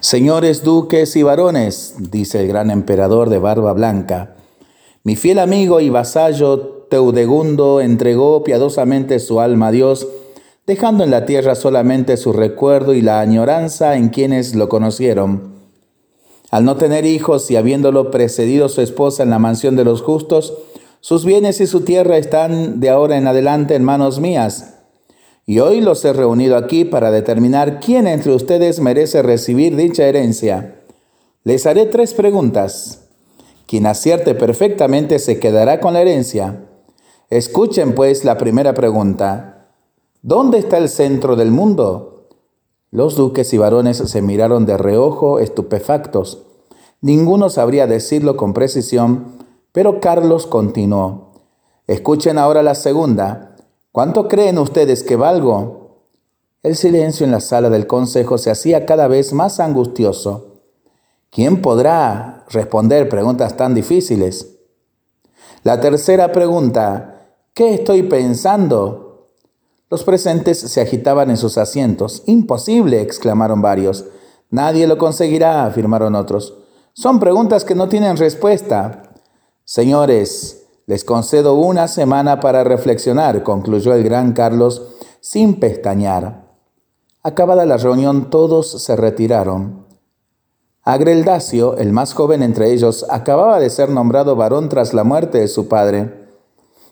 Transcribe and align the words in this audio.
Señores 0.00 0.62
duques 0.62 1.16
y 1.16 1.22
varones, 1.22 1.94
dice 1.98 2.40
el 2.40 2.48
gran 2.48 2.70
emperador 2.70 3.30
de 3.30 3.38
barba 3.38 3.72
blanca, 3.72 4.36
mi 5.02 5.16
fiel 5.16 5.38
amigo 5.38 5.80
y 5.80 5.90
vasallo 5.90 6.86
Teudegundo 6.90 7.80
entregó 7.80 8.44
piadosamente 8.44 9.18
su 9.18 9.40
alma 9.40 9.68
a 9.68 9.72
Dios, 9.72 10.06
dejando 10.66 11.04
en 11.04 11.10
la 11.10 11.26
tierra 11.26 11.54
solamente 11.54 12.16
su 12.16 12.32
recuerdo 12.32 12.94
y 12.94 13.02
la 13.02 13.20
añoranza 13.20 13.96
en 13.96 14.08
quienes 14.08 14.54
lo 14.54 14.68
conocieron. 14.68 15.54
Al 16.50 16.64
no 16.64 16.76
tener 16.76 17.04
hijos 17.04 17.50
y 17.50 17.56
habiéndolo 17.56 18.10
precedido 18.10 18.68
su 18.68 18.80
esposa 18.80 19.22
en 19.22 19.30
la 19.30 19.38
mansión 19.38 19.76
de 19.76 19.84
los 19.84 20.02
justos, 20.02 20.54
sus 21.00 21.24
bienes 21.24 21.60
y 21.60 21.66
su 21.66 21.82
tierra 21.82 22.16
están 22.16 22.80
de 22.80 22.90
ahora 22.90 23.18
en 23.18 23.26
adelante 23.26 23.74
en 23.74 23.84
manos 23.84 24.20
mías 24.20 24.73
y 25.46 25.58
hoy 25.58 25.80
los 25.80 26.04
he 26.04 26.12
reunido 26.12 26.56
aquí 26.56 26.84
para 26.84 27.10
determinar 27.10 27.80
quién 27.80 28.06
entre 28.06 28.34
ustedes 28.34 28.80
merece 28.80 29.22
recibir 29.22 29.76
dicha 29.76 30.06
herencia. 30.06 30.80
Les 31.42 31.66
haré 31.66 31.86
tres 31.86 32.14
preguntas. 32.14 33.08
Quien 33.66 33.86
acierte 33.86 34.34
perfectamente 34.34 35.18
se 35.18 35.38
quedará 35.38 35.80
con 35.80 35.94
la 35.94 36.00
herencia. 36.00 36.64
Escuchen 37.30 37.94
pues 37.94 38.24
la 38.24 38.38
primera 38.38 38.74
pregunta. 38.74 39.68
¿Dónde 40.22 40.58
está 40.58 40.78
el 40.78 40.88
centro 40.88 41.36
del 41.36 41.50
mundo? 41.50 42.28
Los 42.90 43.16
duques 43.16 43.52
y 43.52 43.58
varones 43.58 43.98
se 43.98 44.22
miraron 44.22 44.64
de 44.66 44.78
reojo, 44.78 45.38
estupefactos. 45.38 46.42
Ninguno 47.00 47.50
sabría 47.50 47.86
decirlo 47.86 48.36
con 48.36 48.54
precisión, 48.54 49.36
pero 49.72 50.00
Carlos 50.00 50.46
continuó. 50.46 51.32
Escuchen 51.86 52.38
ahora 52.38 52.62
la 52.62 52.74
segunda. 52.74 53.53
¿Cuánto 53.94 54.26
creen 54.26 54.58
ustedes 54.58 55.04
que 55.04 55.14
valgo? 55.14 56.00
El 56.64 56.74
silencio 56.74 57.24
en 57.24 57.30
la 57.30 57.38
sala 57.38 57.70
del 57.70 57.86
consejo 57.86 58.38
se 58.38 58.50
hacía 58.50 58.86
cada 58.86 59.06
vez 59.06 59.32
más 59.32 59.60
angustioso. 59.60 60.62
¿Quién 61.30 61.62
podrá 61.62 62.44
responder 62.50 63.08
preguntas 63.08 63.56
tan 63.56 63.72
difíciles? 63.72 64.56
La 65.62 65.80
tercera 65.80 66.32
pregunta, 66.32 67.28
¿qué 67.54 67.74
estoy 67.74 68.02
pensando? 68.02 69.28
Los 69.88 70.02
presentes 70.02 70.58
se 70.58 70.80
agitaban 70.80 71.30
en 71.30 71.36
sus 71.36 71.56
asientos. 71.56 72.24
Imposible, 72.26 73.00
exclamaron 73.00 73.62
varios. 73.62 74.06
Nadie 74.50 74.88
lo 74.88 74.98
conseguirá, 74.98 75.66
afirmaron 75.66 76.16
otros. 76.16 76.58
Son 76.94 77.20
preguntas 77.20 77.64
que 77.64 77.76
no 77.76 77.88
tienen 77.88 78.16
respuesta. 78.16 79.14
Señores, 79.64 80.63
les 80.86 81.04
concedo 81.04 81.54
una 81.54 81.88
semana 81.88 82.40
para 82.40 82.64
reflexionar, 82.64 83.42
concluyó 83.42 83.94
el 83.94 84.04
gran 84.04 84.32
Carlos 84.32 84.82
sin 85.20 85.58
pestañear. 85.58 86.44
Acabada 87.22 87.64
la 87.64 87.78
reunión, 87.78 88.28
todos 88.28 88.82
se 88.82 88.96
retiraron. 88.96 89.86
Agreldacio, 90.82 91.78
el 91.78 91.92
más 91.92 92.12
joven 92.12 92.42
entre 92.42 92.70
ellos, 92.72 93.06
acababa 93.08 93.58
de 93.58 93.70
ser 93.70 93.88
nombrado 93.88 94.36
varón 94.36 94.68
tras 94.68 94.92
la 94.92 95.04
muerte 95.04 95.38
de 95.38 95.48
su 95.48 95.66
padre. 95.66 96.12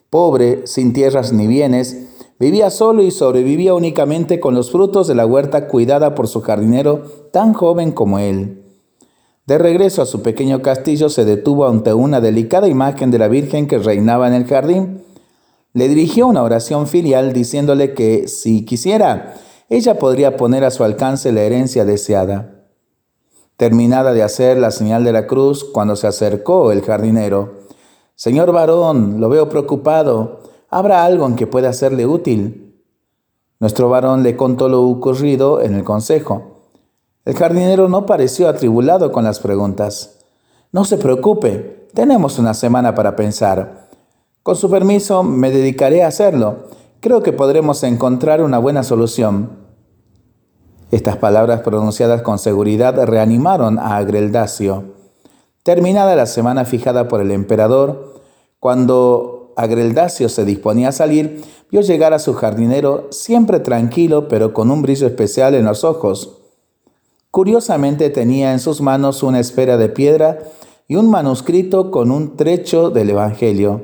Pobre, 0.09 0.67
sin 0.67 0.95
tierras 0.95 1.35
ni 1.35 1.47
bienes, 1.47 2.09
vivía 2.39 2.71
solo 2.71 3.03
y 3.03 3.11
sobrevivía 3.11 3.75
únicamente 3.75 4.41
con 4.41 4.55
los 4.55 4.71
frutos 4.71 5.07
de 5.07 5.15
la 5.15 5.27
huerta 5.27 5.69
cuidada 5.69 6.15
por 6.15 6.29
su 6.29 6.41
jardinero 6.41 7.03
tan 7.31 7.53
joven 7.53 7.93
como 7.93 8.19
él. 8.19 8.62
De 9.47 9.59
regreso 9.59 10.03
a 10.03 10.07
su 10.07 10.23
pequeño 10.23 10.63
castillo 10.63 11.09
se 11.09 11.25
detuvo 11.25 11.67
ante 11.67 11.93
una 11.93 12.21
delicada 12.21 12.69
imagen 12.69 13.11
de 13.11 13.19
la 13.19 13.27
Virgen 13.27 13.67
que 13.67 13.79
reinaba 13.79 14.29
en 14.29 14.35
el 14.35 14.47
jardín. 14.47 15.03
Le 15.73 15.89
dirigió 15.89 16.29
una 16.29 16.43
oración 16.43 16.87
filial 16.87 17.33
diciéndole 17.33 17.93
que, 17.93 18.29
si 18.29 18.65
quisiera, 18.65 19.35
ella 19.69 19.99
podría 19.99 20.37
poner 20.37 20.65
a 20.65 20.71
su 20.71 20.85
alcance 20.85 21.33
la 21.33 21.43
herencia 21.43 21.85
deseada. 21.85 22.67
Terminada 23.57 24.13
de 24.13 24.23
hacer 24.23 24.59
la 24.59 24.71
señal 24.71 25.03
de 25.03 25.13
la 25.13 25.27
cruz, 25.27 25.65
cuando 25.65 25.97
se 25.97 26.07
acercó 26.07 26.71
el 26.71 26.83
jardinero, 26.83 27.63
Señor 28.15 28.53
varón, 28.53 29.21
lo 29.21 29.29
veo 29.29 29.49
preocupado. 29.49 30.43
¿Habrá 30.69 31.05
algo 31.05 31.27
en 31.27 31.35
que 31.35 31.49
pueda 31.49 31.73
serle 31.73 32.07
útil? 32.07 32.81
Nuestro 33.59 33.89
varón 33.89 34.23
le 34.23 34.37
contó 34.37 34.69
lo 34.69 34.83
ocurrido 34.83 35.61
en 35.61 35.75
el 35.75 35.83
consejo. 35.83 36.52
El 37.25 37.37
jardinero 37.37 37.89
no 37.89 38.05
pareció 38.05 38.49
atribulado 38.49 39.13
con 39.13 39.23
las 39.23 39.39
preguntas. 39.39 40.19
No 40.73 40.85
se 40.85 40.99
preocupe, 40.99 41.87
tenemos 41.95 42.41
una 42.41 42.53
semana 42.53 42.97
para 42.97 43.15
pensar. 43.15 43.89
Con 44.43 44.57
su 44.57 44.69
permiso, 44.69 45.23
me 45.23 45.53
dedicaré 45.53 46.03
a 46.03 46.09
hacerlo. 46.09 46.67
Creo 46.99 47.23
que 47.23 47.33
podremos 47.33 47.85
encontrar 47.85 48.43
una 48.43 48.59
buena 48.59 48.83
solución. 48.83 49.51
Estas 50.91 51.17
palabras 51.17 51.61
pronunciadas 51.61 52.23
con 52.23 52.41
seguridad 52.41 53.01
reanimaron 53.05 53.79
a 53.79 53.99
Agreldacio. 53.99 54.95
Terminada 55.63 56.17
la 56.17 56.27
semana 56.27 56.65
fijada 56.65 57.07
por 57.07 57.21
el 57.21 57.31
emperador, 57.31 58.21
cuando 58.59 59.53
Agreldacio 59.57 60.29
se 60.29 60.45
disponía 60.45 60.89
a 60.89 60.93
salir, 60.93 61.45
vio 61.71 61.83
llegar 61.83 62.13
a 62.15 62.19
su 62.19 62.35
jardinero 62.35 63.07
siempre 63.11 63.61
tranquilo 63.61 64.27
pero 64.27 64.53
con 64.53 64.73
un 64.73 64.83
brillo 64.83 65.07
especial 65.07 65.55
en 65.55 65.67
los 65.67 65.85
ojos. 65.85 66.42
Curiosamente 67.33 68.11
tenía 68.11 68.53
en 68.53 68.61
sus 68.61 68.83
manos 68.83 69.23
una 69.23 69.41
esfera 69.41 69.79
de 69.79 69.89
piedra 69.89 70.41
y 70.87 70.97
un 70.97 71.09
manuscrito 71.09 71.91
con 71.91 72.11
un 72.11 72.37
trecho 72.37 72.91
del 72.91 73.09
Evangelio. 73.09 73.81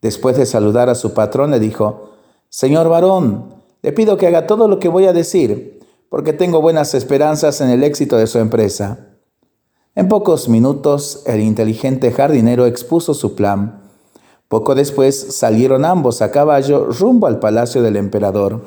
Después 0.00 0.36
de 0.36 0.46
saludar 0.46 0.88
a 0.88 0.94
su 0.94 1.12
patrón, 1.12 1.50
le 1.50 1.58
dijo, 1.58 2.10
Señor 2.48 2.88
varón, 2.88 3.52
le 3.82 3.92
pido 3.92 4.16
que 4.16 4.28
haga 4.28 4.46
todo 4.46 4.68
lo 4.68 4.78
que 4.78 4.86
voy 4.86 5.06
a 5.06 5.12
decir, 5.12 5.80
porque 6.08 6.32
tengo 6.32 6.62
buenas 6.62 6.94
esperanzas 6.94 7.60
en 7.60 7.68
el 7.68 7.82
éxito 7.82 8.16
de 8.16 8.28
su 8.28 8.38
empresa. 8.38 9.08
En 9.96 10.06
pocos 10.06 10.48
minutos, 10.48 11.24
el 11.26 11.40
inteligente 11.40 12.12
jardinero 12.12 12.66
expuso 12.66 13.12
su 13.12 13.34
plan. 13.34 13.82
Poco 14.46 14.76
después 14.76 15.34
salieron 15.34 15.84
ambos 15.84 16.22
a 16.22 16.30
caballo 16.30 16.84
rumbo 16.92 17.26
al 17.26 17.40
palacio 17.40 17.82
del 17.82 17.96
emperador. 17.96 18.60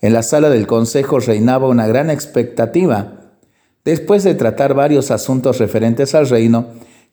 En 0.00 0.12
la 0.12 0.22
sala 0.22 0.48
del 0.48 0.66
consejo 0.66 1.18
reinaba 1.18 1.68
una 1.68 1.86
gran 1.86 2.10
expectativa. 2.10 3.32
Después 3.84 4.22
de 4.22 4.34
tratar 4.34 4.74
varios 4.74 5.10
asuntos 5.10 5.58
referentes 5.58 6.14
al 6.14 6.28
reino, 6.28 6.66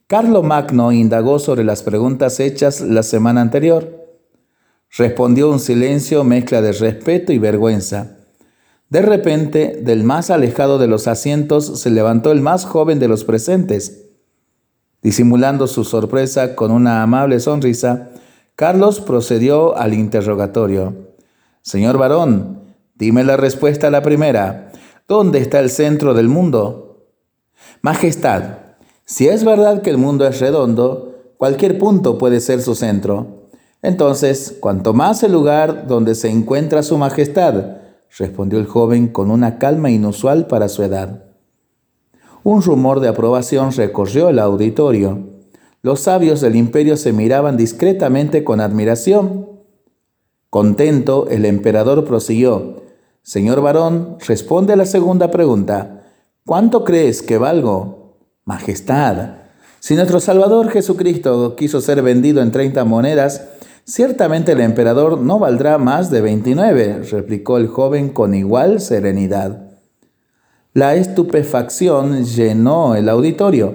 Carlo 0.06 0.44
Magno 0.44 0.92
indagó 0.92 1.40
sobre 1.40 1.64
las 1.64 1.82
preguntas 1.82 2.38
hechas 2.38 2.80
la 2.80 3.02
semana 3.02 3.40
anterior. 3.40 4.06
Respondió 4.96 5.50
un 5.50 5.58
silencio 5.58 6.22
mezcla 6.22 6.62
de 6.62 6.72
respeto 6.72 7.32
y 7.32 7.38
vergüenza. 7.38 8.18
De 8.88 9.02
repente, 9.02 9.80
del 9.82 10.04
más 10.04 10.30
alejado 10.30 10.78
de 10.78 10.86
los 10.86 11.08
asientos 11.08 11.80
se 11.80 11.90
levantó 11.90 12.30
el 12.30 12.40
más 12.40 12.64
joven 12.64 13.00
de 13.00 13.08
los 13.08 13.24
presentes. 13.24 14.04
Disimulando 15.02 15.66
su 15.66 15.82
sorpresa 15.82 16.54
con 16.54 16.70
una 16.70 17.02
amable 17.02 17.40
sonrisa, 17.40 18.10
Carlos 18.54 19.00
procedió 19.00 19.76
al 19.76 19.92
interrogatorio. 19.92 20.94
Señor 21.62 21.98
varón, 21.98 22.65
Dime 22.98 23.24
la 23.24 23.36
respuesta 23.36 23.88
a 23.88 23.90
la 23.90 24.02
primera. 24.02 24.72
¿Dónde 25.06 25.38
está 25.38 25.60
el 25.60 25.68
centro 25.68 26.14
del 26.14 26.28
mundo? 26.28 27.06
Majestad, 27.82 28.58
si 29.04 29.28
es 29.28 29.44
verdad 29.44 29.82
que 29.82 29.90
el 29.90 29.98
mundo 29.98 30.26
es 30.26 30.40
redondo, 30.40 31.34
cualquier 31.36 31.78
punto 31.78 32.16
puede 32.16 32.40
ser 32.40 32.62
su 32.62 32.74
centro. 32.74 33.48
Entonces, 33.82 34.56
cuanto 34.60 34.94
más 34.94 35.22
el 35.22 35.32
lugar 35.32 35.86
donde 35.86 36.14
se 36.14 36.30
encuentra 36.30 36.82
su 36.82 36.96
Majestad, 36.96 37.76
respondió 38.16 38.58
el 38.58 38.66
joven 38.66 39.08
con 39.08 39.30
una 39.30 39.58
calma 39.58 39.90
inusual 39.90 40.46
para 40.46 40.70
su 40.70 40.82
edad. 40.82 41.24
Un 42.44 42.62
rumor 42.62 43.00
de 43.00 43.08
aprobación 43.08 43.72
recorrió 43.72 44.30
el 44.30 44.38
auditorio. 44.38 45.18
Los 45.82 46.00
sabios 46.00 46.40
del 46.40 46.56
imperio 46.56 46.96
se 46.96 47.12
miraban 47.12 47.58
discretamente 47.58 48.42
con 48.42 48.60
admiración. 48.60 49.50
Contento, 50.48 51.28
el 51.28 51.44
emperador 51.44 52.04
prosiguió, 52.04 52.85
Señor 53.26 53.60
varón, 53.60 54.18
responde 54.24 54.72
a 54.72 54.76
la 54.76 54.86
segunda 54.86 55.32
pregunta. 55.32 56.04
¿Cuánto 56.46 56.84
crees 56.84 57.22
que 57.22 57.38
valgo? 57.38 58.18
Majestad, 58.44 59.38
si 59.80 59.96
nuestro 59.96 60.20
Salvador 60.20 60.70
Jesucristo 60.70 61.56
quiso 61.56 61.80
ser 61.80 62.02
vendido 62.02 62.40
en 62.40 62.52
treinta 62.52 62.84
monedas, 62.84 63.48
ciertamente 63.82 64.52
el 64.52 64.60
emperador 64.60 65.18
no 65.18 65.40
valdrá 65.40 65.76
más 65.76 66.08
de 66.08 66.20
veintinueve, 66.20 67.02
replicó 67.02 67.56
el 67.56 67.66
joven 67.66 68.10
con 68.10 68.32
igual 68.32 68.80
serenidad. 68.80 69.72
La 70.72 70.94
estupefacción 70.94 72.24
llenó 72.26 72.94
el 72.94 73.08
auditorio. 73.08 73.74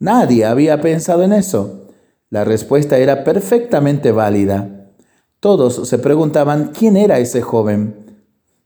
Nadie 0.00 0.46
había 0.46 0.80
pensado 0.80 1.22
en 1.22 1.32
eso. 1.32 1.90
La 2.28 2.42
respuesta 2.42 2.98
era 2.98 3.22
perfectamente 3.22 4.10
válida. 4.10 4.90
Todos 5.38 5.88
se 5.88 5.98
preguntaban 6.00 6.72
quién 6.76 6.96
era 6.96 7.20
ese 7.20 7.40
joven. 7.40 8.02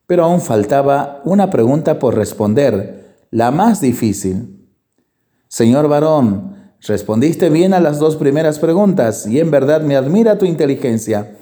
Pero 0.08 0.24
aún 0.24 0.40
faltaba 0.40 1.22
una 1.24 1.50
pregunta 1.50 2.00
por 2.00 2.16
responder, 2.16 3.14
la 3.30 3.52
más 3.52 3.80
difícil. 3.80 4.68
Señor 5.46 5.86
varón, 5.86 6.72
respondiste 6.80 7.48
bien 7.48 7.74
a 7.74 7.78
las 7.78 8.00
dos 8.00 8.16
primeras 8.16 8.58
preguntas 8.58 9.24
y 9.28 9.38
en 9.38 9.52
verdad 9.52 9.82
me 9.82 9.94
admira 9.94 10.36
tu 10.36 10.46
inteligencia. 10.46 11.36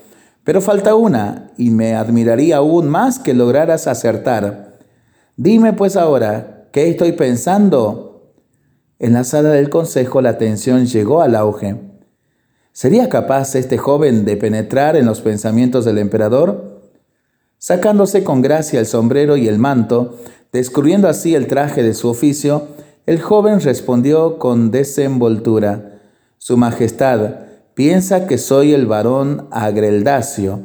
Pero 0.44 0.60
falta 0.60 0.94
una 0.94 1.52
y 1.56 1.70
me 1.70 1.94
admiraría 1.94 2.58
aún 2.58 2.90
más 2.90 3.18
que 3.18 3.32
lograras 3.32 3.86
acertar. 3.86 4.78
Dime 5.36 5.72
pues 5.72 5.96
ahora, 5.96 6.56
¿Qué 6.76 6.90
estoy 6.90 7.12
pensando? 7.12 8.34
En 8.98 9.14
la 9.14 9.24
sala 9.24 9.48
del 9.48 9.70
consejo 9.70 10.20
la 10.20 10.36
tensión 10.36 10.84
llegó 10.84 11.22
al 11.22 11.34
auge. 11.34 11.80
¿Sería 12.72 13.08
capaz 13.08 13.54
este 13.54 13.78
joven 13.78 14.26
de 14.26 14.36
penetrar 14.36 14.94
en 14.94 15.06
los 15.06 15.22
pensamientos 15.22 15.86
del 15.86 15.96
emperador? 15.96 16.75
Sacándose 17.58 18.22
con 18.22 18.42
gracia 18.42 18.80
el 18.80 18.86
sombrero 18.86 19.36
y 19.36 19.48
el 19.48 19.58
manto, 19.58 20.18
descubriendo 20.52 21.08
así 21.08 21.34
el 21.34 21.46
traje 21.46 21.82
de 21.82 21.94
su 21.94 22.08
oficio, 22.08 22.68
el 23.06 23.20
joven 23.20 23.60
respondió 23.60 24.38
con 24.38 24.70
desenvoltura, 24.70 26.00
Su 26.38 26.56
Majestad, 26.56 27.36
piensa 27.74 28.26
que 28.26 28.38
soy 28.38 28.72
el 28.72 28.86
varón 28.86 29.48
Agreldacio, 29.50 30.60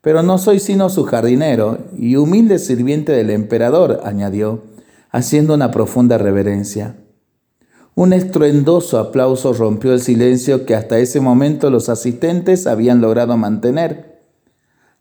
pero 0.00 0.22
no 0.22 0.38
soy 0.38 0.60
sino 0.60 0.88
su 0.88 1.04
jardinero 1.04 1.78
y 1.96 2.16
humilde 2.16 2.58
sirviente 2.58 3.12
del 3.12 3.30
emperador, 3.30 4.00
añadió, 4.04 4.62
haciendo 5.10 5.54
una 5.54 5.70
profunda 5.70 6.16
reverencia. 6.16 6.96
Un 7.94 8.12
estruendoso 8.12 8.98
aplauso 8.98 9.52
rompió 9.52 9.92
el 9.92 10.00
silencio 10.00 10.64
que 10.64 10.74
hasta 10.74 10.98
ese 10.98 11.20
momento 11.20 11.70
los 11.70 11.88
asistentes 11.88 12.66
habían 12.66 13.00
logrado 13.00 13.36
mantener. 13.36 14.09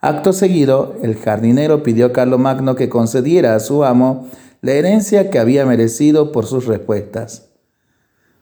Acto 0.02 0.32
seguido, 0.32 0.96
el 1.04 1.18
jardinero 1.18 1.84
pidió 1.84 2.06
a 2.06 2.14
Carlomagno 2.14 2.76
que 2.76 2.88
concediera 2.88 3.56
a 3.56 3.60
su 3.60 3.84
amo 3.84 4.28
la 4.62 4.72
herencia 4.72 5.30
que 5.30 5.40
había 5.40 5.66
merecido 5.66 6.32
por 6.32 6.46
sus 6.46 6.68
respuestas. 6.68 7.50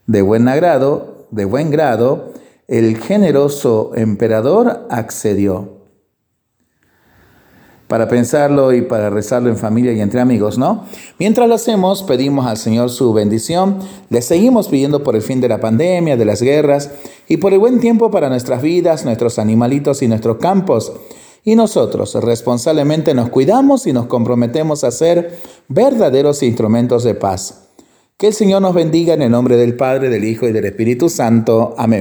De 0.06 0.21
buen 0.21 0.48
agrado, 0.48 1.25
de 1.31 1.45
buen 1.45 1.71
grado, 1.71 2.33
el 2.68 2.98
generoso 2.98 3.92
emperador 3.95 4.86
accedió 4.92 5.77
para 7.88 8.07
pensarlo 8.07 8.74
y 8.74 8.81
para 8.81 9.09
rezarlo 9.09 9.50
en 9.50 9.57
familia 9.57 9.94
y 9.94 10.01
entre 10.01 10.19
amigos, 10.19 10.57
¿no? 10.57 10.86
Mientras 11.18 11.48
lo 11.48 11.56
hacemos, 11.56 12.04
pedimos 12.04 12.45
al 12.45 12.57
Señor 12.57 12.89
su 12.89 13.13
bendición, 13.13 13.80
le 14.09 14.21
seguimos 14.21 14.68
pidiendo 14.68 15.04
por 15.04 15.15
el 15.15 15.21
fin 15.21 15.42
de 15.42 15.48
la 15.48 15.59
pandemia, 15.59 16.18
de 16.18 16.25
las 16.25 16.42
guerras 16.42 16.92
y 17.27 17.38
por 17.38 17.54
el 17.54 17.59
buen 17.59 17.80
tiempo 17.80 18.12
para 18.12 18.30
nuestras 18.30 18.62
vidas, 18.62 19.06
nuestros 19.06 19.39
animalitos 19.39 20.04
y 20.04 20.07
nuestros 20.07 20.38
campos. 20.38 20.94
Y 21.48 21.56
nosotros 21.56 22.14
responsablemente 22.16 23.14
nos 23.14 23.30
cuidamos 23.30 23.88
y 23.88 23.94
nos 23.94 24.08
comprometemos 24.08 24.84
a 24.84 24.92
ser 24.92 25.40
verdaderos 25.70 26.44
instrumentos 26.44 27.06
de 27.06 27.16
paz. 27.16 27.70
Que 28.18 28.28
el 28.28 28.34
Señor 28.34 28.62
nos 28.62 28.74
bendiga 28.74 29.14
en 29.14 29.22
el 29.22 29.32
nombre 29.32 29.56
del 29.56 29.78
Padre, 29.78 30.10
del 30.10 30.26
Hijo 30.26 30.46
y 30.46 30.52
del 30.52 30.66
Espíritu 30.66 31.08
Santo. 31.08 31.74
Amén. 31.78 31.96